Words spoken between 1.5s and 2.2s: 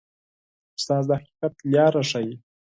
لاره